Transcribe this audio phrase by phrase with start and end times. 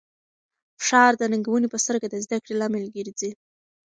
[0.79, 3.31] فشار د ننګونې په سترګه د زده کړې لامل ګرځي.